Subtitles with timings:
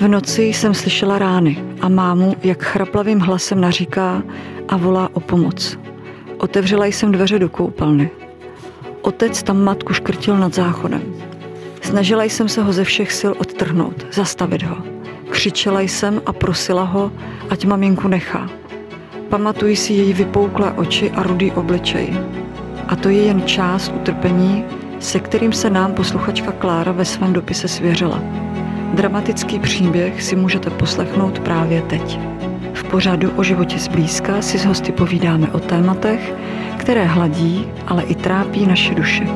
[0.00, 4.22] V noci jsem slyšela rány a mámu, jak chraplavým hlasem naříká
[4.68, 5.78] a volá o pomoc.
[6.36, 8.10] Otevřela jsem dveře do koupelny.
[9.02, 11.02] Otec tam matku škrtil nad záchodem.
[11.82, 14.76] Snažila jsem se ho ze všech sil odtrhnout, zastavit ho.
[15.30, 17.12] Křičela jsem a prosila ho,
[17.50, 18.50] ať maminku nechá.
[19.28, 22.20] Pamatuji si její vypouklé oči a rudý obličej.
[22.88, 24.64] A to je jen část utrpení,
[24.98, 28.47] se kterým se nám posluchačka Klára ve svém dopise svěřila.
[28.98, 32.18] Dramatický příběh si můžete poslechnout právě teď.
[32.74, 36.34] V pořadu o životě zblízka si s hosty povídáme o tématech,
[36.78, 39.26] které hladí, ale i trápí naše duše.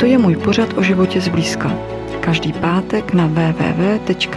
[0.00, 1.78] To je můj pořad o životě zblízka.
[2.20, 4.30] Každý pátek na www.denik.cz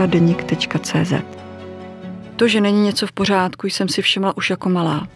[2.35, 5.07] To, že není něco v pořádku, jsem si všimla už jako malá.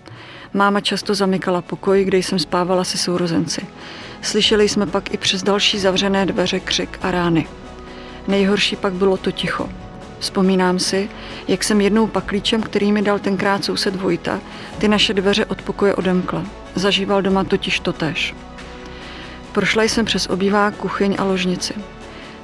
[0.54, 3.62] Máma často zamykala pokoj, kde jsem spávala se sourozenci.
[4.22, 7.48] Slyšeli jsme pak i přes další zavřené dveře křik a rány.
[8.30, 9.70] Nejhorší pak bylo to ticho.
[10.20, 11.10] Vzpomínám si,
[11.48, 14.40] jak jsem jednou paklíčem, který mi dal tenkrát soused Vojta,
[14.78, 16.44] ty naše dveře od pokoje odemkla.
[16.76, 18.36] Zažíval doma totiž totéž.
[19.52, 21.74] Prošla jsem přes obývá kuchyň a ložnici.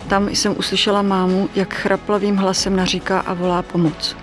[0.07, 4.15] Tam jsem uslyšela mámu, jak chraplavým hlasem naříká a volá pomoc.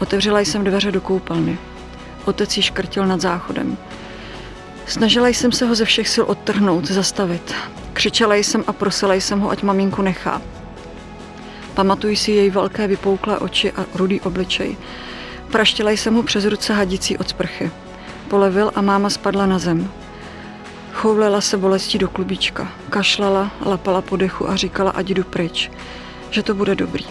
[0.00, 1.58] Otevřela jsem dveře do koupelny.
[2.24, 3.76] Otec ji škrtil nad záchodem.
[4.86, 7.54] Snažila jsem se ho ze všech sil odtrhnout, zastavit.
[7.92, 10.42] Křičela jsem a prosila jsem ho, ať maminku nechá.
[11.76, 14.76] Pamatuji si její velké vypouklé oči a rudý obličej.
[15.52, 17.70] Praštila jsem mu přes ruce hadicí od sprchy.
[18.28, 19.90] Polevil a máma spadla na zem.
[20.92, 22.72] Choulila se bolestí do klubička.
[22.90, 25.70] Kašlala, lapala po dechu a říkala, ať jdu pryč.
[26.30, 27.04] Že to bude dobrý.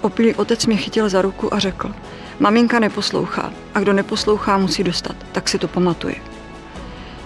[0.00, 1.94] Opilý otec mě chytil za ruku a řekl,
[2.40, 6.14] maminka neposlouchá a kdo neposlouchá, musí dostat, tak si to pamatuje.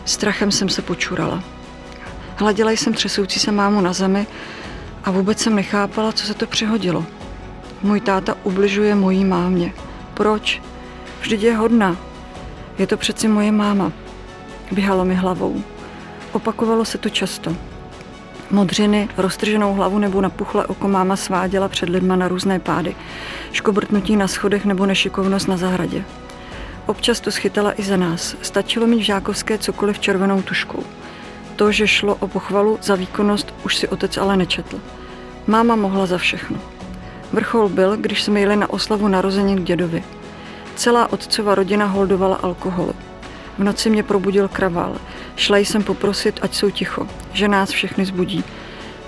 [0.04, 1.44] Strachem jsem se počurala.
[2.36, 4.26] Hladila jsem třesoucí se mámu na zemi
[5.06, 7.04] a vůbec jsem nechápala, co se to přihodilo.
[7.82, 9.72] Můj táta ubližuje mojí mámě.
[10.14, 10.62] Proč?
[11.20, 11.96] Vždyť je hodná.
[12.78, 13.92] Je to přeci moje máma.
[14.72, 15.62] Běhalo mi hlavou.
[16.32, 17.56] Opakovalo se to často.
[18.50, 22.96] Modřiny, roztrženou hlavu nebo napuchlé oko máma sváděla před lidma na různé pády.
[23.52, 26.04] Škobrtnutí na schodech nebo nešikovnost na zahradě.
[26.86, 28.36] Občas to schytala i za nás.
[28.42, 30.82] Stačilo mít v žákovské cokoliv červenou tuškou.
[31.56, 34.80] To, že šlo o pochvalu za výkonnost, už si otec ale nečetl.
[35.46, 36.58] Máma mohla za všechno.
[37.32, 40.04] Vrchol byl, když jsme jeli na oslavu narozenin k dědovi.
[40.74, 42.94] Celá otcova rodina holdovala alkoholu.
[43.58, 44.96] V noci mě probudil kravál.
[45.36, 48.44] Šla jsem poprosit, ať jsou ticho, že nás všechny zbudí.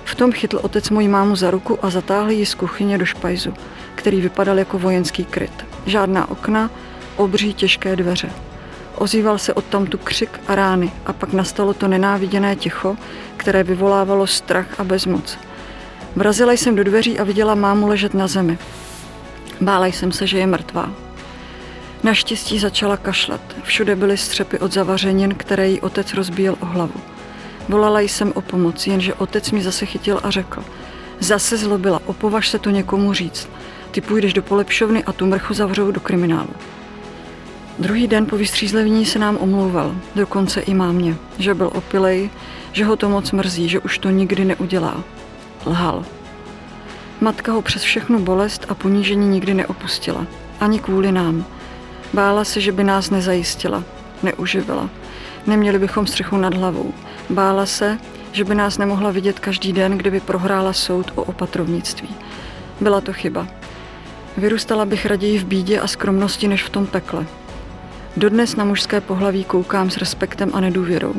[0.05, 3.55] V tom chytl otec moji mámu za ruku a zatáhl ji z kuchyně do špajzu,
[3.95, 5.67] který vypadal jako vojenský kryt.
[5.87, 6.71] Žádná okna,
[7.17, 8.48] obří těžké dveře.
[8.99, 12.97] Ozýval se odtamtu křik a rány a pak nastalo to nenáviděné ticho,
[13.37, 15.39] které vyvolávalo strach a bezmoc.
[16.17, 18.59] Vrazila jsem do dveří a viděla mámu ležet na zemi.
[19.61, 20.91] Bála jsem se, že je mrtvá.
[22.03, 23.41] Naštěstí začala kašlat.
[23.63, 27.01] Všude byly střepy od zavařenin, které jí otec rozbíjel o hlavu.
[27.69, 30.65] Volala jsem o pomoc, jenže otec mi zase chytil a řekl.
[31.21, 33.49] Zase zlobila, opovaž se to někomu říct.
[33.91, 36.51] Ty půjdeš do polepšovny a tu mrchu zavřou do kriminálu.
[37.79, 42.31] Druhý den po vystřízlení se nám omlouval, dokonce i mámě, že byl opilej,
[42.73, 45.05] že ho to moc mrzí, že už to nikdy neudělá.
[45.67, 46.05] Lhal.
[47.21, 50.27] Matka ho přes všechnu bolest a ponížení nikdy neopustila.
[50.61, 51.45] Ani kvůli nám.
[52.13, 53.85] Bála se, že by nás nezajistila,
[54.23, 54.91] neuživila.
[55.47, 56.95] Neměli bychom střechu nad hlavou.
[57.31, 57.99] Bála se,
[58.33, 62.09] že by nás nemohla vidět každý den, kdyby prohrála soud o opatrovnictví.
[62.81, 63.47] Byla to chyba.
[64.37, 67.27] Vyrůstala bych raději v bídě a skromnosti, než v tom pekle.
[68.19, 71.15] Dodnes na mužské pohlaví koukám s respektem a nedůvěrou.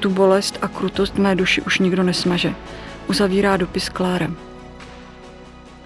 [0.00, 2.54] Tu bolest a krutost mé duši už nikdo nesmaže.
[3.06, 4.36] Uzavírá dopis Klárem.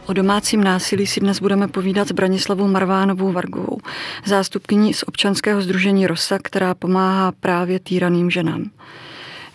[0.07, 3.79] O domácím násilí si dnes budeme povídat s Branislavou Marvánovou Vargovou,
[4.25, 8.71] zástupkyní z občanského združení Rosa, která pomáhá právě týraným ženám.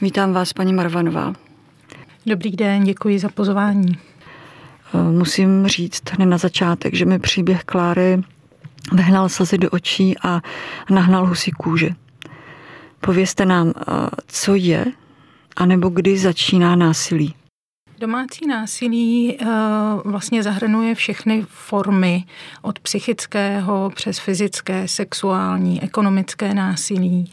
[0.01, 1.33] Vítám vás, paní Marvanová.
[2.25, 3.97] Dobrý den, děkuji za pozvání.
[5.11, 8.23] Musím říct hned na začátek, že mi příběh Kláry
[8.91, 10.41] vehnal slzy do očí a
[10.89, 11.89] nahnal husí kůže.
[12.99, 13.73] Povězte nám,
[14.27, 14.85] co je,
[15.55, 17.35] anebo kdy začíná násilí.
[17.99, 19.45] Domácí násilí eh,
[20.05, 22.25] vlastně zahrnuje všechny formy
[22.61, 27.31] od psychického přes fyzické, sexuální, ekonomické násilí.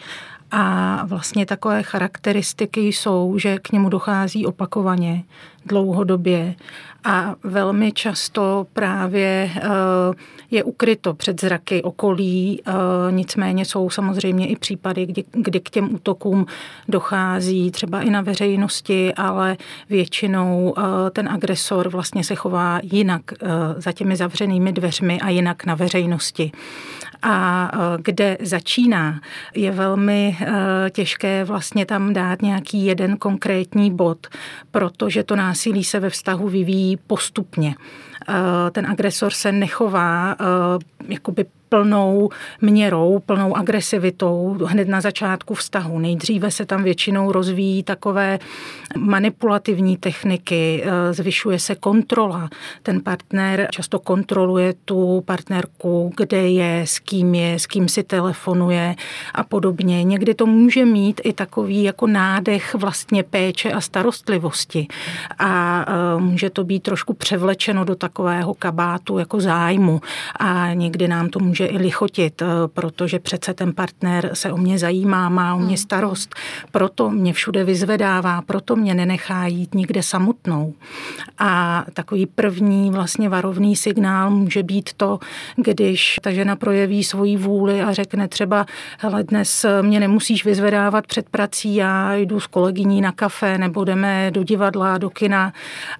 [0.58, 5.24] A vlastně takové charakteristiky jsou, že k němu dochází opakovaně,
[5.66, 6.54] dlouhodobě
[7.06, 9.60] a velmi často právě eh,
[10.50, 12.62] je ukryto před zraky okolí.
[12.66, 12.72] Eh,
[13.10, 16.46] nicméně jsou samozřejmě i případy, kdy, kdy k těm útokům
[16.88, 19.56] dochází třeba i na veřejnosti, ale
[19.90, 23.22] většinou eh, ten agresor vlastně se chová jinak
[23.76, 26.52] za těmi zavřenými dveřmi a jinak na veřejnosti.
[27.22, 27.70] A
[28.02, 29.20] kde začíná,
[29.54, 30.38] je velmi
[30.90, 34.26] těžké vlastně tam dát nějaký jeden konkrétní bod,
[34.70, 37.74] protože to násilí se ve vztahu vyvíjí postupně.
[38.72, 40.36] Ten agresor se nechová
[41.08, 42.30] jakoby plnou
[42.60, 45.98] měrou, plnou agresivitou hned na začátku vztahu.
[45.98, 48.38] Nejdříve se tam většinou rozvíjí takové
[48.98, 52.48] manipulativní techniky, eh, zvyšuje se kontrola.
[52.82, 58.94] Ten partner často kontroluje tu partnerku, kde je, s kým je, s kým si telefonuje
[59.34, 60.04] a podobně.
[60.04, 64.86] Někdy to může mít i takový jako nádech vlastně péče a starostlivosti.
[65.38, 70.00] A eh, může to být trošku převlečeno do takového kabátu jako zájmu.
[70.40, 74.56] A někdy nám to může může i lichotit, eh, protože přece ten partner se o
[74.56, 75.76] mě zajímá, má o mě hmm.
[75.76, 76.34] starost,
[76.70, 80.74] proto mě všude vyzvedává, proto mě nenechá jít nikde samotnou.
[81.38, 85.18] A takový první vlastně varovný signál může být to,
[85.56, 88.66] když ta žena projeví svoji vůli a řekne třeba,
[88.98, 94.30] hele, dnes mě nemusíš vyzvedávat před prací, já jdu s kolegyní na kafe nebo jdeme
[94.30, 95.52] do divadla, do kina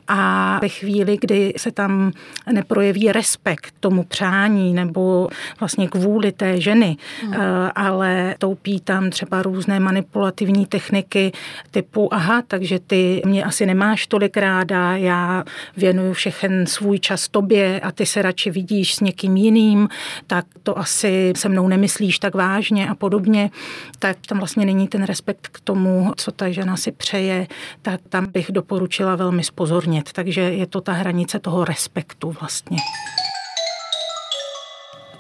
[0.08, 2.12] a ve chvíli, kdy se tam
[2.52, 5.28] neprojeví respekt tomu přání nebo
[5.60, 7.34] vlastně kvůli té ženy, hmm.
[7.34, 7.38] Eh,
[7.74, 11.32] ale toupí tam třeba různé manipulativní techniky
[11.70, 15.44] typu, aha, takže ty mě asi nemáš tolik ráda, já
[15.76, 19.88] věnuju všechen svůj čas tobě a ty se radši vidíš s někým jiným,
[20.26, 23.50] tak to asi se mnou nemyslíš tak vážně a podobně,
[23.98, 27.46] tak tam vlastně není ten respekt k tomu, co ta žena si přeje,
[27.82, 30.12] tak tam bych doporučila velmi spozornět.
[30.12, 32.78] Takže je to ta hranice toho respektu vlastně.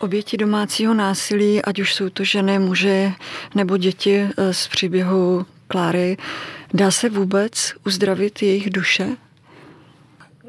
[0.00, 3.14] Oběti domácího násilí, ať už jsou to ženy, muži
[3.54, 6.16] nebo děti eh, z příběhu Kláry,
[6.74, 9.16] dá se vůbec uzdravit jejich duše?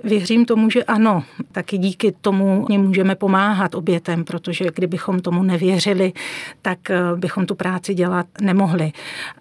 [0.03, 1.23] Věřím tomu, že ano.
[1.51, 6.13] Taky díky tomu můžeme pomáhat obětem, protože kdybychom tomu nevěřili,
[6.61, 8.91] tak eh, bychom tu práci dělat nemohli.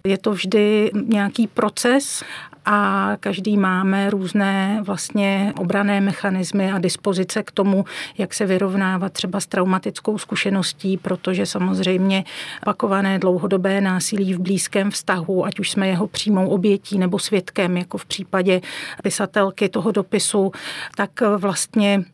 [0.04, 2.24] Je to vždy nějaký proces
[2.66, 7.84] a každý máme různé vlastně obrané mechanismy a dispozice k tomu,
[8.18, 12.24] jak se vyrovnávat třeba s traumatickou zkušeností, protože samozřejmě
[12.62, 17.98] opakované dlouhodobé násilí v blízkém vztahu, ať už jsme jeho přímou obětí nebo svědkem, jako
[17.98, 18.60] v případě
[19.02, 20.52] pisatelky toho dopisu,
[20.96, 22.04] tak vlastně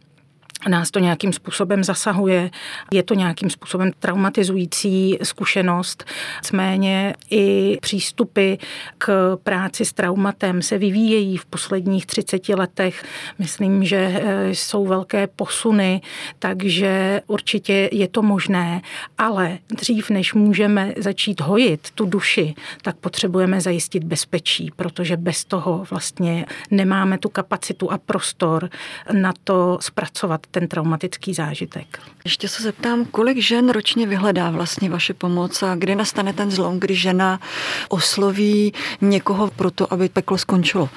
[0.68, 2.50] nás to nějakým způsobem zasahuje,
[2.92, 6.04] je to nějakým způsobem traumatizující zkušenost.
[6.42, 8.54] Nicméně i přístupy
[8.98, 13.04] k práci s traumatem se vyvíjejí v posledních 30 letech.
[13.38, 16.00] Myslím, že eh, jsou velké posuny,
[16.38, 18.82] takže určitě je to možné,
[19.18, 25.84] ale dřív, než můžeme začít hojit tu duši, tak potřebujeme zajistit bezpečí, protože bez toho
[25.90, 28.70] vlastně nemáme tu kapacitu a prostor
[29.12, 31.98] na to zpracovat ten traumatický zážitek.
[32.24, 36.80] Ještě se zeptám, kolik žen ročně vyhledá vlastně vaše pomoc a kdy nastane ten zlom,
[36.80, 37.40] kdy žena
[37.88, 40.88] osloví někoho pro to, aby peklo skončilo?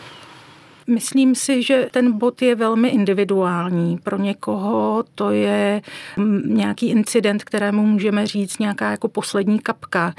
[0.88, 3.98] Myslím si, že ten bod je velmi individuální.
[3.98, 5.82] Pro někoho to je
[6.46, 10.14] nějaký incident, kterému můžeme říct nějaká jako poslední kapka,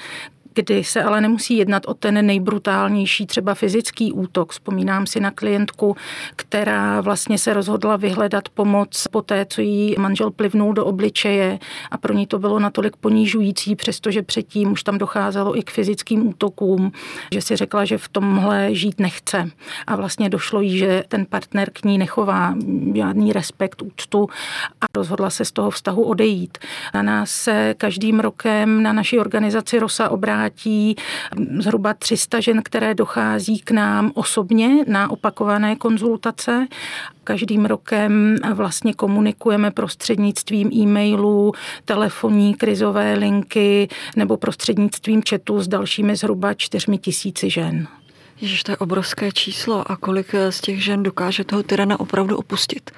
[0.56, 4.52] kdy se ale nemusí jednat o ten nejbrutálnější třeba fyzický útok.
[4.52, 5.96] Vzpomínám si na klientku,
[6.36, 11.58] která vlastně se rozhodla vyhledat pomoc po té, co jí manžel plivnul do obličeje
[11.90, 16.28] a pro ní to bylo natolik ponížující, přestože předtím už tam docházelo i k fyzickým
[16.28, 16.92] útokům,
[17.32, 19.50] že si řekla, že v tomhle žít nechce.
[19.86, 22.54] A vlastně došlo jí, že ten partner k ní nechová
[22.94, 24.28] žádný respekt, úctu
[24.80, 26.58] a rozhodla se z toho vztahu odejít.
[26.94, 30.96] Na nás se každým rokem na naší organizaci Rosa obrátí obrátí
[31.58, 36.66] zhruba 300 žen, které dochází k nám osobně na opakované konzultace.
[37.24, 41.52] Každým rokem vlastně komunikujeme prostřednictvím e-mailů,
[41.84, 47.88] telefonní krizové linky nebo prostřednictvím chatu s dalšími zhruba čtyřmi tisíci žen.
[48.40, 49.90] Ježiš, to je obrovské číslo.
[49.90, 52.90] A kolik z těch žen dokáže toho tyrana opravdu opustit?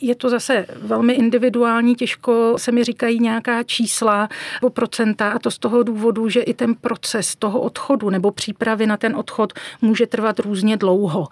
[0.00, 4.28] Je to zase velmi individuální, těžko se mi říkají nějaká čísla
[4.62, 8.86] o procenta a to z toho důvodu, že i ten proces toho odchodu nebo přípravy
[8.86, 9.52] na ten odchod
[9.82, 11.28] může trvat různě dlouho.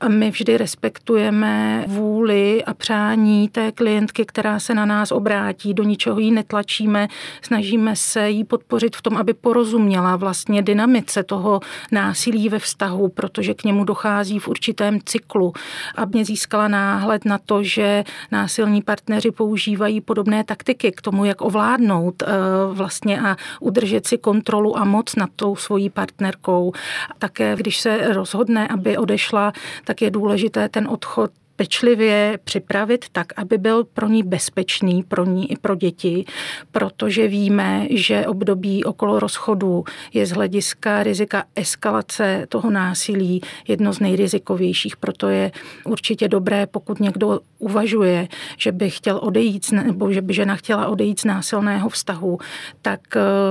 [0.00, 5.82] A my vždy respektujeme vůli a přání té klientky, která se na nás obrátí, do
[5.82, 7.08] ničeho ji netlačíme,
[7.42, 11.60] snažíme se jí podpořit v tom, aby porozuměla vlastně dynamice toho
[11.92, 15.52] násilí ve vztahu, protože k němu dochází v určitém cyklu,
[15.94, 22.22] aby získala náhled na to, že násilní partneři používají podobné taktiky k tomu, jak ovládnout
[22.22, 22.26] eh,
[22.72, 26.72] vlastně a udržet si kontrolu a moc nad tou svojí partnerkou.
[27.18, 29.52] Také když se rozhodne, aby odešla,
[29.84, 35.52] tak je důležité ten odchod pečlivě připravit tak, aby byl pro ní bezpečný, pro ní
[35.52, 36.24] i pro děti,
[36.72, 44.00] protože víme, že období okolo rozchodu je z hlediska rizika eskalace toho násilí jedno z
[44.00, 44.96] nejrizikovějších.
[44.96, 45.52] Proto je
[45.84, 51.20] určitě dobré, pokud někdo uvažuje, že by chtěl odejít, nebo že by žena chtěla odejít
[51.20, 52.38] z násilného vztahu,
[52.82, 53.00] tak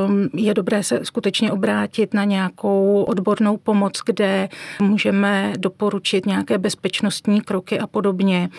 [0.07, 4.49] um, je dobré se skutečně obrátit na nějakou odbornou pomoc, kde
[4.81, 8.49] můžeme doporučit nějaké bezpečnostní kroky a podobně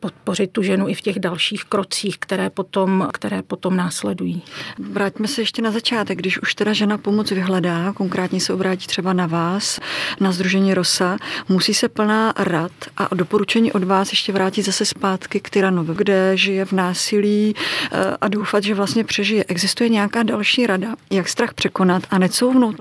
[0.00, 4.42] podpořit tu ženu i v těch dalších krocích, které potom, které potom následují.
[4.78, 9.12] Vraťme se ještě na začátek, když už teda žena pomoc vyhledá, konkrétně se obrátí třeba
[9.12, 9.80] na vás,
[10.20, 11.16] na Združení Rosa,
[11.48, 16.36] musí se plná rad a doporučení od vás ještě vrátit zase zpátky k tyranovi, kde
[16.36, 19.44] žije v násilí eh, a doufat, že vlastně přežije.
[19.48, 22.76] Existuje nějaká další rada, jak strach překonat a necouvnout?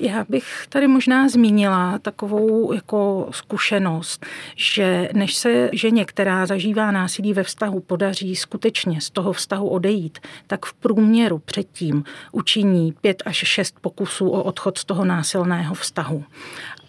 [0.00, 4.26] Já bych tady možná zmínila takovou jako zkušenost,
[4.56, 10.18] že než se ženě, která zažívá násilí ve vztahu, podaří skutečně z toho vztahu odejít,
[10.46, 16.24] tak v průměru předtím učiní pět až šest pokusů o odchod z toho násilného vztahu.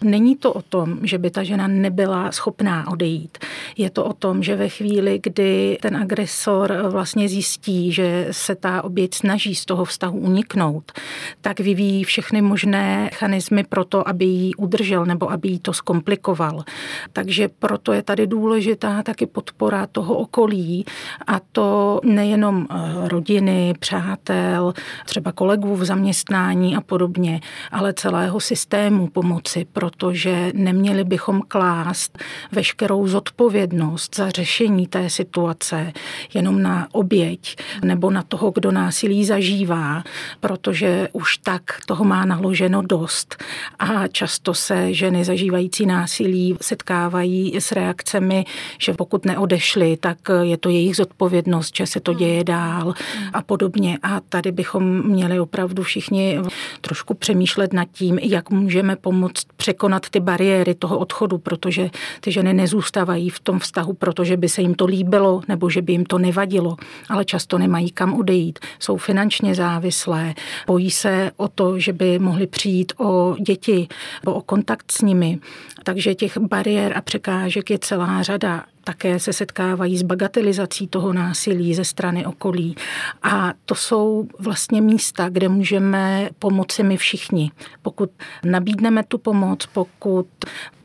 [0.02, 3.38] Není to o tom, že by ta žena nebyla schopná odejít.
[3.76, 8.84] Je to o tom, že ve chvíli, kdy ten agresor vlastně zjistí, že se ta
[8.84, 10.92] oběť snaží z toho vztahu uniknout,
[11.40, 16.64] tak vyvíjí všechny možné mechanismy pro to, aby ji udržel nebo aby jí to zkomplikoval.
[17.12, 20.84] Takže proto je tady důležitá taky podpora toho okolí
[21.26, 24.72] a to nejenom eh, rodiny, přátel,
[25.06, 27.40] třeba kolegů v zaměstnání a podobně,
[27.70, 29.66] ale celého systému pomoci,
[29.96, 32.18] protože neměli bychom klást
[32.52, 35.92] veškerou zodpovědnost za řešení té situace
[36.34, 40.02] jenom na oběť nebo na toho, kdo násilí zažívá,
[40.40, 43.44] protože už tak toho má naloženo dost.
[43.78, 48.44] A často se ženy zažívající násilí setkávají s reakcemi,
[48.78, 52.94] že pokud neodešly, tak je to jejich zodpovědnost, že se to děje dál
[53.32, 53.98] a podobně.
[54.02, 56.38] A tady bychom měli opravdu všichni
[56.80, 62.54] trošku přemýšlet nad tím, jak můžeme pomoct překonat ty bariéry toho odchodu, protože ty ženy
[62.54, 66.18] nezůstávají v tom vztahu, protože by se jim to líbilo nebo že by jim to
[66.18, 66.76] nevadilo,
[67.08, 70.34] ale často nemají kam odejít, jsou finančně závislé,
[70.66, 73.88] bojí se o to, že by mohli přijít o děti,
[74.24, 75.38] o kontakt s nimi.
[75.84, 81.74] Takže těch bariér a překážek je celá řada také se setkávají s bagatelizací toho násilí
[81.74, 82.76] ze strany okolí.
[83.22, 87.50] A to jsou vlastně místa, kde můžeme pomoci my všichni.
[87.82, 88.10] Pokud
[88.44, 90.26] nabídneme tu pomoc, pokud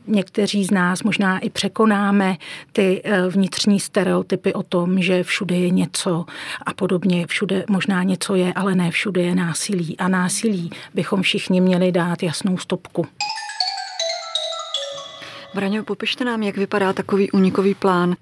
[0.08, 2.36] někteří z nás možná i překonáme
[2.72, 6.24] ty eh, vnitřní stereotypy o tom, že všude je něco
[6.66, 9.98] a podobně, všude možná něco je, ale ne všude je násilí.
[9.98, 13.06] A násilí bychom všichni měli dát jasnou stopku.
[15.54, 18.16] Braňo, popište nám, jak vypadá takový unikový plán.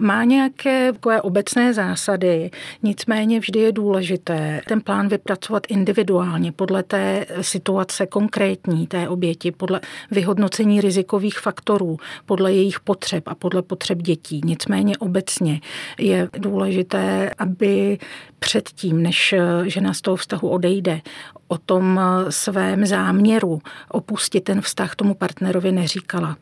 [0.00, 2.50] Má nějaké takové obecné zásady,
[2.82, 9.80] nicméně vždy je důležité ten plán vypracovat individuálně podle té situace konkrétní té oběti, podle
[10.10, 14.40] vyhodnocení rizikových faktorů, podle jejich potřeb a podle potřeb dětí.
[14.44, 15.60] Nicméně obecně
[15.98, 17.98] je důležité, aby
[18.38, 19.34] předtím, než
[19.64, 21.00] žena z toho vztahu odejde,
[21.48, 26.36] o tom svém záměru opustit ten vztah tomu partnerovi neříkala.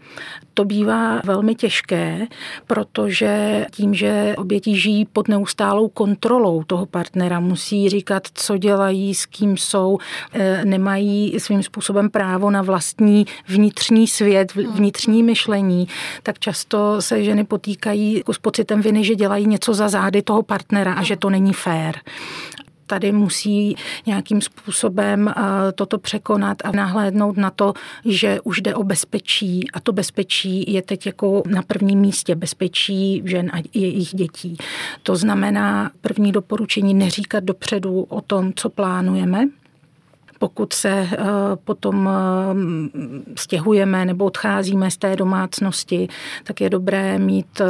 [0.55, 2.27] To bývá velmi těžké,
[2.67, 9.27] protože tím, že oběti žijí pod neustálou kontrolou toho partnera, musí říkat, co dělají, s
[9.27, 9.99] kým jsou,
[10.33, 15.89] e, nemají svým způsobem právo na vlastní vnitřní svět, vnitřní myšlení,
[16.23, 20.95] tak často se ženy potýkají s pocitem viny, že dělají něco za zády toho partnera
[20.95, 21.95] a že to není fér
[22.87, 23.77] tady musí
[24.07, 27.73] nějakým způsobem eh, toto překonat a nahlédnout na to,
[28.05, 29.71] že už jde o bezpečí.
[29.73, 32.35] A to bezpečí je teď jako na prvním místě.
[32.35, 34.57] Bezpečí žen a jejich dětí.
[35.03, 39.49] To znamená první doporučení neříkat dopředu o tom, co plánujeme,
[40.45, 41.09] pokud se
[41.65, 42.11] potom
[43.37, 46.09] stěhujeme nebo odcházíme z té domácnosti,
[46.45, 47.61] tak je dobré mít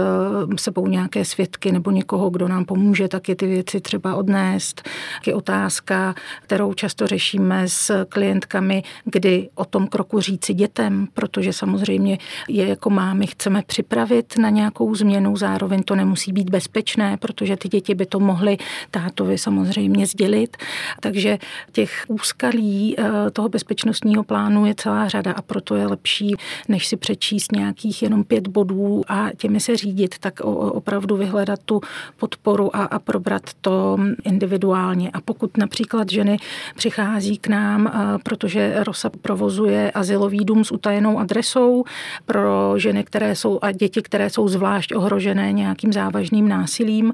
[0.56, 4.82] sebou nějaké svědky nebo někoho, kdo nám pomůže taky ty věci třeba odnést.
[5.26, 12.18] Je otázka, kterou často řešíme s klientkami, kdy o tom kroku říci dětem, protože samozřejmě
[12.48, 17.68] je jako mámy chceme připravit na nějakou změnu, zároveň to nemusí být bezpečné, protože ty
[17.68, 18.56] děti by to mohly
[18.90, 20.56] tátovi samozřejmě sdělit.
[21.00, 21.38] Takže
[21.72, 22.63] těch úskalí
[22.98, 26.36] eh, toho bezpečnostního plánu je celá řada a proto je lepší,
[26.68, 31.80] než si přečíst nějakých jenom pět bodů a těmi se řídit, tak opravdu vyhledat tu
[32.16, 35.10] podporu a, a probrat to individuálně.
[35.10, 36.36] A pokud například ženy
[36.76, 41.84] přichází k nám, eh, protože Rosa provozuje asilový dům s utajenou adresou
[42.26, 47.12] pro ženy, které jsou a děti, které jsou zvlášť ohrožené nějakým závažným násilím,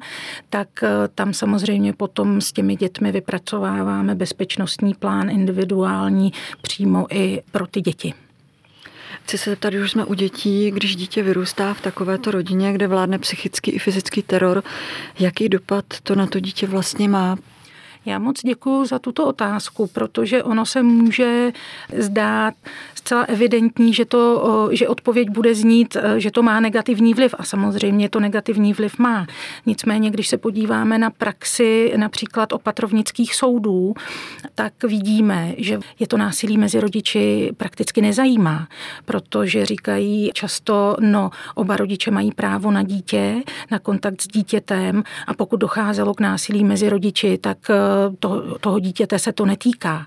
[0.50, 6.32] tak eh, tam samozřejmě potom s těmi dětmi vypracováváme bezpečnostní plán individuální
[6.62, 8.14] přímo i pro ty děti.
[9.24, 13.18] Chci se zeptat, už jsme u dětí, když dítě vyrůstá v takovéto rodině, kde vládne
[13.18, 14.62] psychický i fyzický teror,
[15.18, 17.36] jaký dopad to na to dítě vlastně má?
[18.06, 21.52] Já moc děkuji za tuto otázku, protože ono se může
[21.98, 22.54] zdát
[22.94, 27.44] zcela evidentní, že, to, že odpověď bude znít, e, že to má negativní vliv a
[27.44, 29.26] samozřejmě to negativní vliv má.
[29.66, 33.94] Nicméně, když se podíváme na praxi například opatrovnických soudů,
[34.54, 38.68] tak vidíme, že je to násilí mezi rodiči prakticky nezajímá,
[39.04, 45.34] protože říkají často, no, oba rodiče mají právo na dítě, na kontakt s dítětem a
[45.34, 47.74] pokud docházelo k násilí mezi rodiči, tak e,
[48.18, 50.06] to, toho dítěte se to netýká.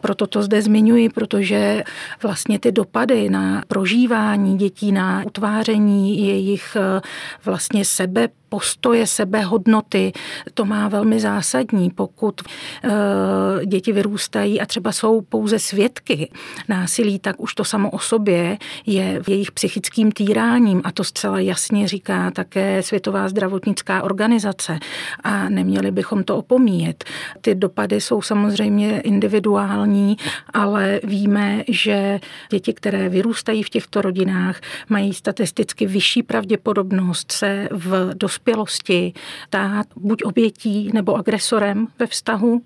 [0.00, 1.84] Proto to zde zmiňuji, protože
[2.22, 7.00] vlastně ty dopady na prožívání dětí, na utváření jejich eh,
[7.44, 10.12] vlastně sebe postoje, sebehodnoty,
[10.54, 11.90] to má velmi zásadní.
[11.90, 16.30] Pokud e, děti vyrůstají a třeba jsou pouze svědky
[16.68, 21.88] násilí, tak už to samo o sobě je jejich psychickým týráním a to zcela jasně
[21.88, 24.78] říká také Světová zdravotnická organizace
[25.24, 27.04] a neměli bychom to opomíjet.
[27.40, 30.16] Ty dopady jsou samozřejmě individuální,
[30.54, 38.14] ale víme, že děti, které vyrůstají v těchto rodinách, mají statisticky vyšší pravděpodobnost se v
[38.14, 39.12] dospělosti dospělosti
[39.46, 42.62] stát buď obětí nebo agresorem ve vztahu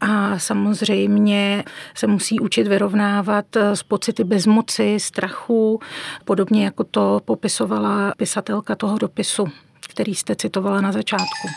[0.00, 5.80] a samozřejmě se musí učit vyrovnávat s pocity bezmoci, strachu,
[6.24, 9.46] podobně jako to popisovala pisatelka toho dopisu,
[9.88, 11.48] který jste citovala na začátku.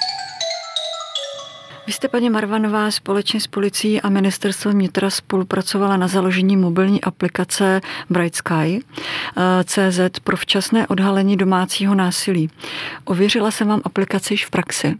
[1.92, 7.82] Vy jste, paní Marvanová, společně s policií a ministerstvem vnitra spolupracovala na založení mobilní aplikace
[8.10, 8.84] Bright Sky
[9.38, 12.50] eh, CZ pro včasné odhalení domácího násilí.
[13.06, 14.96] Ověřila jsem vám aplikaci již v praxi?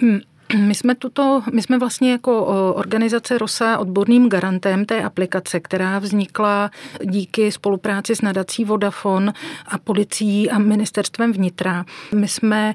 [0.00, 0.20] Hmm.
[0.56, 6.70] My jsme, tuto, my jsme vlastně jako organizace ROSA odborným garantem té aplikace, která vznikla
[7.04, 9.32] díky spolupráci s nadací Vodafone
[9.66, 11.84] a policií a ministerstvem vnitra.
[12.14, 12.74] My jsme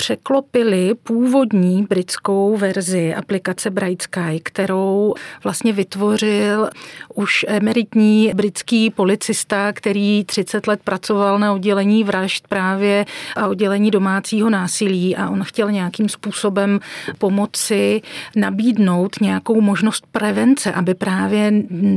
[0.00, 6.70] překlopili původní britskou verzi aplikace Bright Sky, kterou vlastně vytvořil
[7.14, 14.50] už emeritní britský policista, který 30 let pracoval na oddělení vražd právě a oddělení domácího
[14.50, 16.80] násilí a on chtěl nějakým způsobem
[17.18, 18.02] pomoci
[18.36, 21.52] nabídnout nějakou možnost prevence, aby právě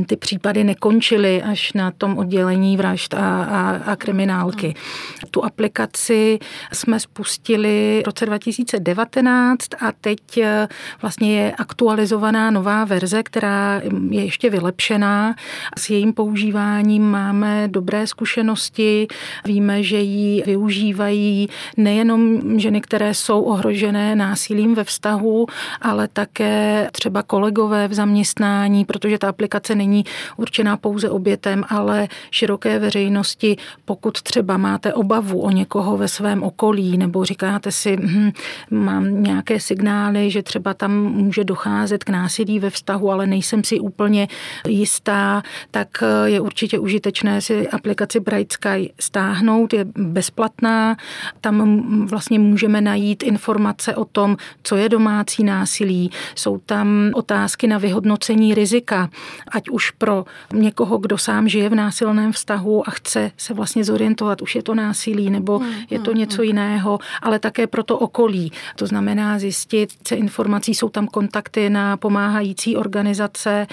[0.06, 4.74] ty případy nekončily až na tom oddělení vražd a, a, a kriminálky.
[5.30, 6.38] Tu aplikaci
[6.72, 10.68] jsme spustili v roce 2019 a teď eh,
[11.02, 15.34] vlastně je aktualizovaná nová verze, která je ještě vylepšená.
[15.78, 19.06] S jejím používáním máme dobré zkušenosti.
[19.44, 25.46] Víme, že ji využívají nejenom ženy, které jsou ohrožené násilím ve vztahu,
[25.82, 30.04] ale také třeba kolegové v zaměstnání, protože ta aplikace není
[30.36, 33.56] určená pouze obětem, ale široké veřejnosti.
[33.84, 38.30] Pokud třeba máte obavu o někoho ve svém okolí nebo říkáte si, si hm,
[38.70, 43.80] mám nějaké signály, že třeba tam může docházet k násilí ve vztahu, ale nejsem si
[43.80, 44.28] úplně
[44.68, 50.96] jistá, tak eh, je určitě užitečné si aplikaci Bright Sky stáhnout, je bezplatná.
[51.40, 51.56] Tam
[52.08, 56.10] vlastně můžeme najít informace o tom, co je domácí násilí.
[56.34, 59.10] Jsou tam otázky na vyhodnocení rizika,
[59.52, 64.42] ať už pro někoho, kdo sám žije v násilném vztahu a chce se vlastně zorientovat,
[64.42, 66.46] už je to násilí nebo je to hmm, něco hmm.
[66.46, 68.52] jiného, ale také také pro to okolí.
[68.76, 73.66] To znamená zjistit se informací, jsou tam kontakty na pomáhající organizace,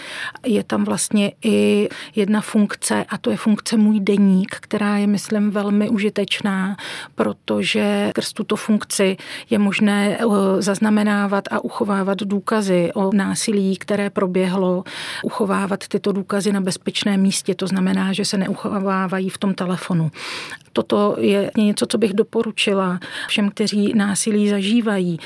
[0.45, 5.51] je tam vlastně i jedna funkce a to je funkce Můj deník, která je, myslím,
[5.51, 6.77] velmi užitečná,
[7.15, 9.17] protože skrz tuto funkci
[9.49, 14.83] je možné eh, zaznamenávat a uchovávat důkazy o násilí, které proběhlo,
[15.23, 20.11] uchovávat tyto důkazy na bezpečném místě, to znamená, že se neuchovávají v tom telefonu.
[20.73, 25.19] Toto je něco, co bych doporučila všem, kteří násilí zažívají.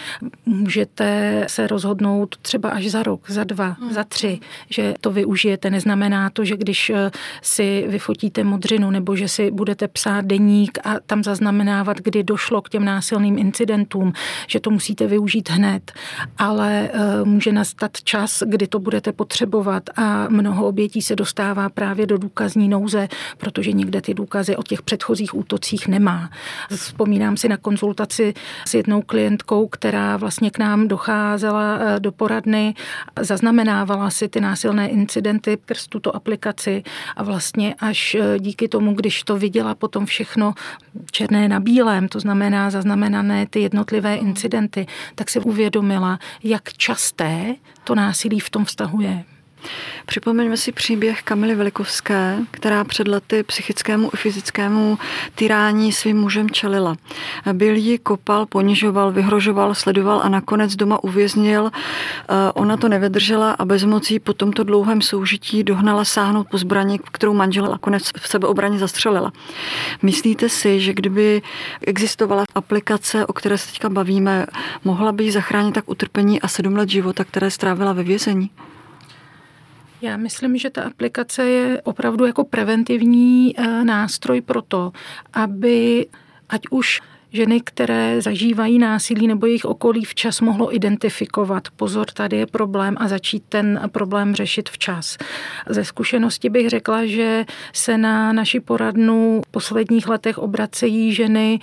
[0.45, 3.93] Můžete se rozhodnout třeba až za rok, za dva, hmm.
[3.93, 4.39] za tři,
[4.69, 5.69] že to využijete.
[5.69, 10.95] Neznamená to, že když eh, si vyfotíte modřinu nebo že si budete psát deník a
[11.05, 14.13] tam zaznamenávat, kdy došlo k těm násilným incidentům,
[14.47, 15.91] že to musíte využít hned,
[16.37, 22.05] ale eh, může nastat čas, kdy to budete potřebovat a mnoho obětí se dostává právě
[22.05, 26.29] do důkazní nouze, protože někde ty důkazy o těch předchozích útocích nemá.
[26.69, 28.33] Vzpomínám si na konzultaci
[28.67, 32.73] s jednou klientkou, která vlastně k nám docházela eh, do poradny,
[33.19, 36.83] zaznamenávala si ty násilné incidenty přes tuto aplikaci
[37.15, 40.53] a vlastně až eh, díky tomu, když to viděla potom všechno
[41.11, 47.95] černé na bílém, to znamená zaznamenané ty jednotlivé incidenty, tak si uvědomila, jak časté to
[47.95, 49.34] násilí v tom vztahu je.
[50.05, 54.97] Připomeňme si příběh Kamily Velikovské, která před lety psychickému i fyzickému
[55.35, 56.95] tyrání svým mužem čelila.
[57.53, 61.71] Byl ji kopal, ponižoval, vyhrožoval, sledoval a nakonec doma uvěznil.
[61.73, 66.99] Eh, ona to nevydržela a bez mocí po tomto dlouhém soužití dohnala sáhnout po zbraní,
[67.11, 69.31] kterou manžel nakonec v sebeobraně zastřelila.
[70.01, 71.41] Myslíte si, že kdyby
[71.81, 74.45] existovala aplikace, o které se teďka bavíme,
[74.83, 78.49] mohla by jí zachránit tak utrpení a sedm let života, které strávila ve vězení?
[80.05, 84.91] Já myslím, že ta aplikace je opravdu jako preventivní eh, nástroj pro to,
[85.33, 86.07] aby
[86.49, 91.63] ať už ženy, které zažívají násilí nebo jejich okolí včas mohlo identifikovat.
[91.75, 95.17] Pozor, tady je problém a začít ten problém řešit včas.
[95.69, 101.59] Ze zkušenosti bych řekla, že se na naši poradnu v posledních letech obracejí ženy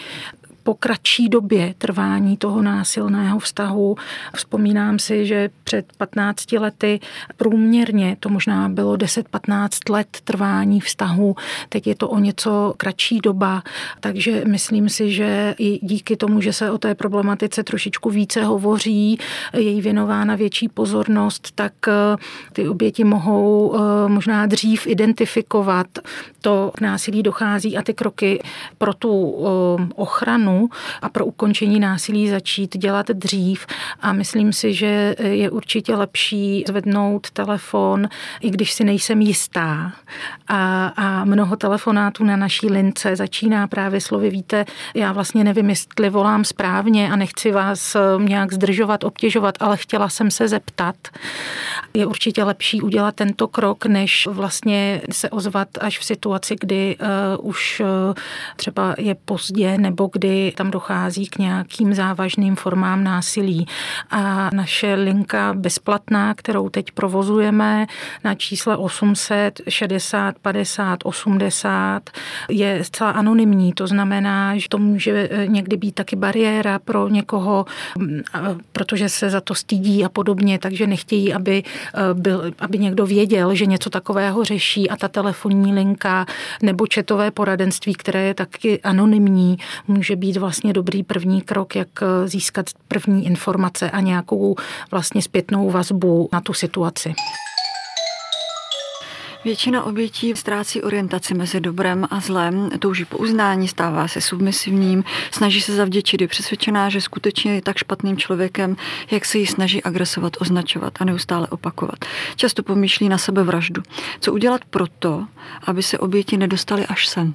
[0.63, 3.97] po kratší době trvání toho násilného vztahu.
[4.35, 7.01] Vzpomínám si, že před 15 lety
[7.37, 11.37] průměrně to možná bylo 10-15 let trvání vztahu,
[11.69, 13.63] teď je to o něco kratší doba,
[14.01, 19.19] takže myslím si, že i díky tomu, že se o té problematice trošičku více hovoří,
[19.55, 21.93] je jí věnována větší pozornost, tak eh,
[22.53, 25.87] ty oběti mohou eh, možná dřív identifikovat
[26.41, 28.43] to k násilí dochází a ty kroky
[28.79, 30.69] pro tu eh, ochranu ochranu
[31.03, 33.67] a pro ukončení násilí začít dělat dřív.
[34.01, 38.09] A myslím si, že je určitě lepší zvednout telefon,
[38.41, 39.93] i když si nejsem jistá.
[40.49, 46.11] A, a mnoho telefonátů na naší lince začíná právě slovy, víte, já vlastně nevím, jestli
[46.11, 50.97] volám správně a nechci vás eh, nějak zdržovat, obtěžovat, ale chtěla jsem se zeptat.
[51.95, 57.49] Je určitě lepší udělat tento krok, než vlastně se ozvat až v situaci, kdy uh,
[57.49, 58.15] už uh,
[58.57, 63.67] třeba je pozdě nebo kdy tam dochází k nějakým závažným formám násilí.
[64.11, 67.87] A naše linka bezplatná, kterou teď provozujeme
[68.25, 72.11] na čísle 800 60 50 80,
[72.49, 73.73] je zcela anonymní.
[73.73, 77.67] To znamená, že to může někdy být taky bariéra pro někoho,
[78.73, 81.63] protože se za to stydí a podobně, takže nechtějí, aby,
[82.13, 86.27] byl, aby někdo věděl, že něco takového řeší a ta telefonní linka
[86.63, 89.57] nebo četové poradenství, které je taky anonymní,
[89.89, 94.57] může být vlastně dobrý první krok, jak eh, získat první informace a nějakou
[94.91, 97.15] vlastně zpětnou vazbu na tu situaci.
[99.45, 105.61] Většina obětí ztrácí orientaci mezi dobrem a zlem, touží po uznání, stává se submisivním, snaží
[105.61, 108.77] se zavděčit, je přesvědčená, že skutečně je tak špatným člověkem,
[109.11, 112.05] jak se jí snaží agresovat, označovat a neustále opakovat.
[112.37, 113.83] Často pomýšlí na sebe vraždu.
[114.21, 115.27] Co udělat proto,
[115.65, 117.35] aby se oběti nedostali až sem?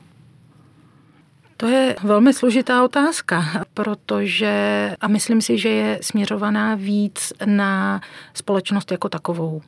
[1.58, 8.02] To je velmi složitá otázka, protože, a myslím si, že je směřovaná víc na
[8.34, 9.62] společnost jako takovou,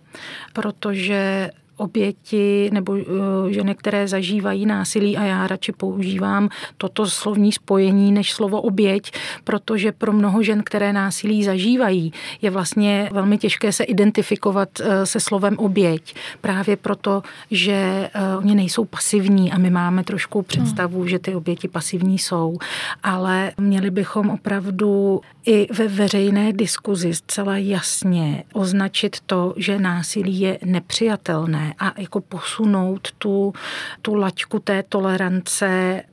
[0.53, 8.11] protože oběti nebo eh, ženy, které zažívají násilí a já radši používám toto slovní spojení
[8.11, 9.11] než slovo oběť,
[9.43, 15.19] protože pro mnoho žen, které násilí zažívají, je vlastně velmi těžké se identifikovat eh, se
[15.19, 16.15] slovem oběť.
[16.41, 21.67] Právě proto, že eh, oni nejsou pasivní a my máme trošku představu, že ty oběti
[21.67, 22.57] pasivní jsou,
[23.03, 30.59] ale měli bychom opravdu i ve veřejné diskuzi zcela jasně označit to, že násilí je
[30.65, 33.53] nepřijatelné a jako posunout tu,
[34.01, 36.03] tu laťku té tolerance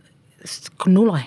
[0.76, 1.22] k nule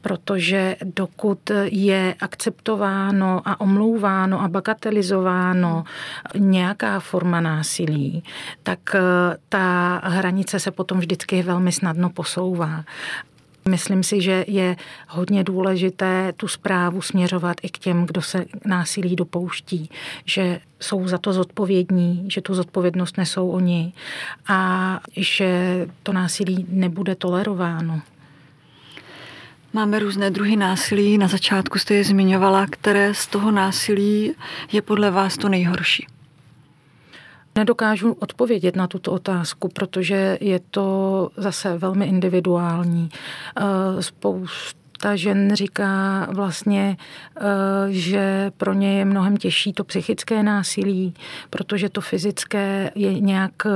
[0.00, 5.84] protože dokud je akceptováno a omlouváno a bagatelizováno
[6.38, 8.24] nějaká forma násilí,
[8.62, 9.00] tak eh,
[9.48, 12.84] ta hranice se potom vždycky velmi snadno posouvá.
[13.68, 14.76] Myslím si, že je
[15.08, 19.90] hodně důležité tu zprávu směřovat i k těm, kdo se násilí dopouští,
[20.24, 23.92] že jsou za to zodpovědní, že tu zodpovědnost nesou oni
[24.48, 28.00] a že to násilí nebude tolerováno.
[29.72, 31.18] Máme různé druhy násilí.
[31.18, 34.34] Na začátku jste je zmiňovala, které z toho násilí
[34.72, 36.06] je podle vás to nejhorší.
[37.54, 43.10] Nedokážu odpovědět na tuto otázku, protože je to zase velmi individuální.
[43.56, 46.96] Eh, spoustu ta žen říká vlastně,
[47.36, 47.42] eh,
[47.88, 51.14] že pro ně je mnohem těžší to psychické násilí,
[51.50, 53.70] protože to fyzické je nějak eh,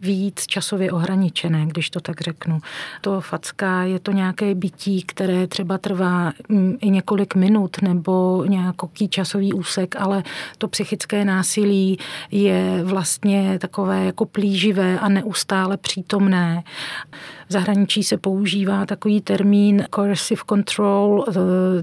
[0.00, 2.58] víc časově ohraničené, když to tak řeknu.
[3.00, 9.08] To facka je to nějaké bytí, které třeba trvá mm, i několik minut nebo nějaký
[9.08, 10.22] časový úsek, ale
[10.58, 11.98] to psychické násilí
[12.30, 16.62] je vlastně takové jako plíživé a neustále přítomné.
[17.48, 21.32] V zahraničí se používá takový termín coercive control, eh,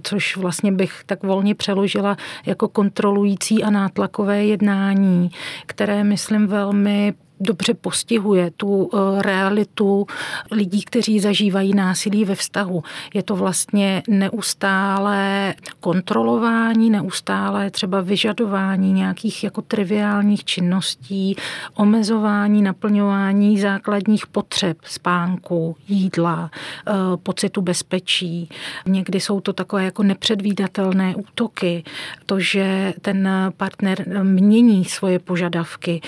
[0.03, 5.31] což vlastně bych tak volně přeložila jako kontrolující a nátlakové jednání,
[5.65, 10.07] které, myslím, velmi dobře postihuje tu eh, realitu
[10.51, 12.83] lidí, kteří zažívají násilí ve vztahu.
[13.13, 21.35] Je to vlastně neustále kontrolování, neustále třeba vyžadování nějakých jako triviálních činností,
[21.75, 26.51] omezování, naplňování základních potřeb spánku, jídla,
[26.87, 26.91] eh,
[27.23, 28.49] pocitu bezpečí.
[28.85, 31.83] Někdy jsou to takové jako nepředvídatelné útoky,
[32.25, 36.01] to, že ten partner mění svoje požadavky,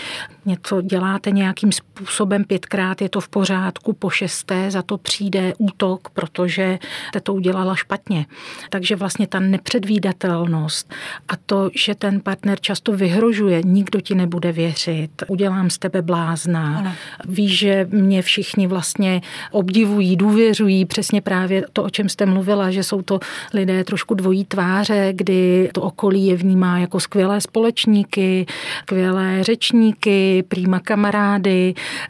[0.45, 0.81] něco
[1.25, 6.79] děláte nějakým způsobem pětkrát, je to v pořádku, po šesté za to přijde útok, protože
[7.13, 8.25] te to udělala špatně.
[8.69, 10.93] Takže vlastně ta nepředvídatelnost
[11.27, 16.77] a to, že ten partner často vyhrožuje, nikdo ti nebude věřit, udělám z tebe blázna,
[16.77, 16.91] ano.
[17.25, 22.83] víš, že mě všichni vlastně obdivují, důvěřují, přesně právě to, o čem jste mluvila, že
[22.83, 23.19] jsou to
[23.53, 28.45] lidé trošku dvojí tváře, kdy to okolí je vnímá jako skvělé společníky,
[28.81, 31.04] skvělé řečníky, prýma kamarády,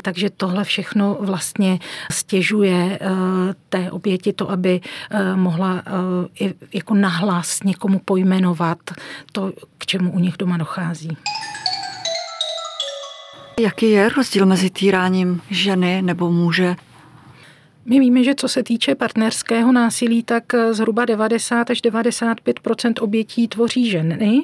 [0.02, 1.80] takže tohle všechno vlastně
[2.12, 3.08] stěžuje eh,
[3.70, 4.82] té oběti to, aby
[5.12, 5.84] eh, mohla
[6.42, 8.78] eh, jako nahlas někomu pojmenovat
[9.32, 11.18] to, k čemu u nich doma dochází.
[13.60, 16.76] Jaký je rozdíl mezi týráním ženy nebo muže?
[17.86, 22.60] My víme, že co se týče partnerského násilí, tak zhruba 90 až 95
[23.00, 24.44] obětí tvoří ženy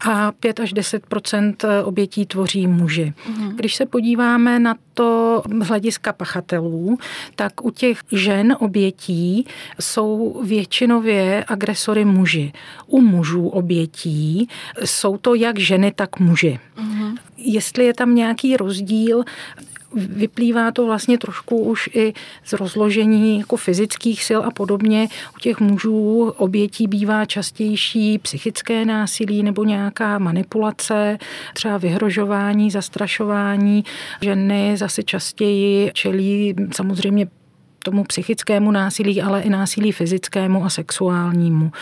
[0.00, 3.12] a 5 až 10% obětí tvoří muži.
[3.28, 3.56] Mhm.
[3.56, 6.98] Když se podíváme na to z hlediska pachatelů,
[7.36, 9.46] tak u těch žen obětí
[9.80, 12.52] jsou většinově agresory muži.
[12.86, 14.48] U mužů obětí
[14.84, 16.60] jsou to jak ženy, tak muži.
[16.76, 17.16] Mm-hmm.
[17.36, 19.24] Jestli je tam nějaký rozdíl,
[19.94, 22.12] vyplývá to vlastně trošku už i
[22.44, 25.08] z rozložení jako fyzických sil a podobně.
[25.36, 31.18] U těch mužů obětí bývá častější psychické násilí nebo nějaká manipulace,
[31.54, 33.84] třeba vyhrožování, zastrašování.
[34.20, 37.26] Ženy zase častěji čelí samozřejmě
[37.82, 41.72] tomu psychickému násilí, ale i násilí fyzickému a sexuálnímu.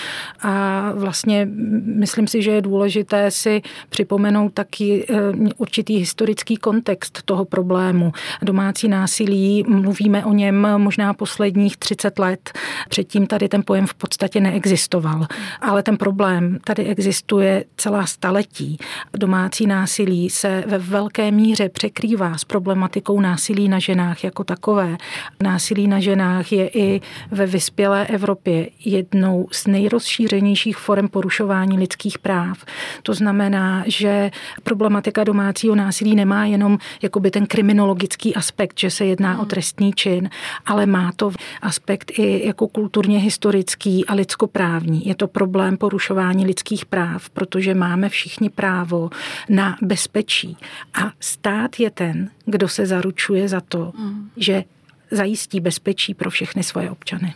[0.43, 1.49] A vlastně
[1.85, 5.15] myslím si, že je důležité si připomenout taky eh,
[5.57, 8.13] určitý historický kontext toho problému.
[8.43, 12.53] Domácí násilí, mluvíme o něm možná posledních 30 let.
[12.89, 15.27] Předtím tady ten pojem v podstatě neexistoval.
[15.61, 18.79] Ale ten problém tady existuje celá staletí.
[19.17, 24.97] Domácí násilí se ve velké míře překrývá s problematikou násilí na ženách jako takové.
[25.43, 27.01] Násilí na ženách je i
[27.31, 32.65] ve vyspělé Evropě jednou z nejrozšířenějších forem porušování lidských práv.
[33.03, 34.31] To znamená, že
[34.63, 39.41] problematika domácího násilí nemá jenom jakoby ten kriminologický aspekt, že se jedná hmm.
[39.41, 40.31] o trestný čin,
[40.67, 45.07] ale má to aspekt i jako kulturně historický a lidskoprávní.
[45.07, 49.11] Je to problém porušování lidských práv, protože máme všichni právo
[49.49, 50.57] na bezpečí.
[50.95, 54.31] A stát je ten, kdo se zaručuje za to, hmm.
[54.37, 54.65] že
[55.11, 57.35] zajistí bezpečí pro všechny svoje občany.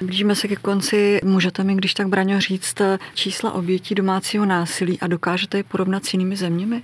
[0.00, 1.20] Blížíme se ke konci.
[1.24, 2.80] Můžete mi, když tak, Braňo, říct
[3.14, 6.82] čísla obětí domácího násilí a dokážete je porovnat s jinými zeměmi?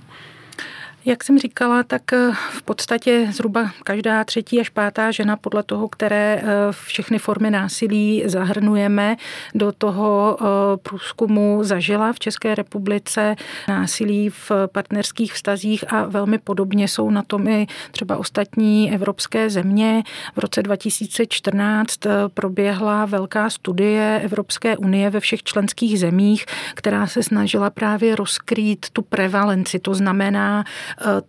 [1.07, 5.87] Jak jsem říkala, tak eh, v podstatě zhruba každá třetí až pátá žena podle toho,
[5.87, 9.15] které eh, všechny formy násilí zahrnujeme
[9.55, 10.45] do toho eh,
[10.77, 13.35] průzkumu zažila v České republice
[13.67, 20.03] násilí v partnerských vztazích a velmi podobně jsou na tom i třeba ostatní evropské země.
[20.35, 21.99] V roce 2014
[22.33, 29.01] proběhla velká studie Evropské unie ve všech členských zemích, která se snažila právě rozkrýt tu
[29.01, 30.63] prevalenci, to znamená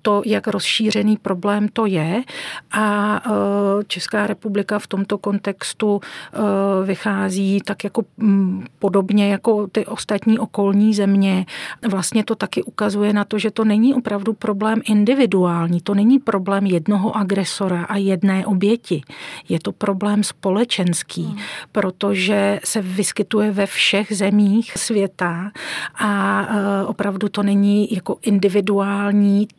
[0.03, 2.23] to, jak rozšířený problém to je.
[2.73, 6.39] A eh, Česká republika v tomto kontextu eh,
[6.87, 11.47] vychází tak jako mm, podobně jako ty ostatní okolní země.
[11.89, 16.67] Vlastně to taky ukazuje na to, že to není opravdu problém individuální, to není problém
[16.67, 19.03] jednoho agresora a jedné oběti.
[19.49, 21.39] Je to problém společenský, hmm.
[21.73, 25.51] protože se vyskytuje ve všech zemích světa
[25.99, 26.47] a
[26.87, 29.56] opravdu to není jako individuální Eh,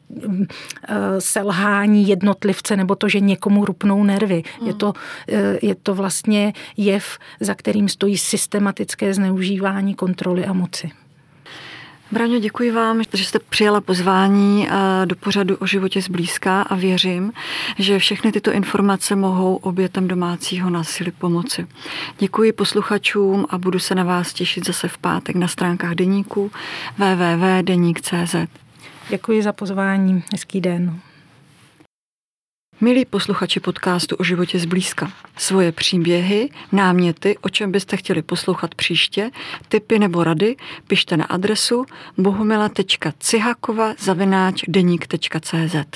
[1.19, 4.43] selhání jednotlivce nebo to, že někomu rupnou nervy.
[4.65, 4.93] Je, to,
[5.29, 10.91] eh, je to vlastně jev, za kterým stojí systematické zneužívání kontroly a moci.
[12.11, 17.31] Braňo, děkuji vám, že jste přijala pozvání eh, do pořadu o životě zblízka a věřím,
[17.77, 21.67] že všechny tyto informace mohou obětem domácího násilí pomoci.
[22.19, 26.51] Děkuji posluchačům a budu se na vás těšit zase v pátek na stránkách deníku
[26.97, 28.66] www.deník.cz.
[29.09, 30.23] Děkuji za pozvání.
[30.31, 30.99] Hezký den.
[32.81, 39.31] Milí posluchači podcastu o životě zblízka, svoje příběhy, náměty, o čem byste chtěli poslouchat příště,
[39.67, 40.55] tipy nebo rady,
[40.87, 41.85] pište na adresu
[42.17, 45.85] bohumila.cihakova zavináč deník.cz.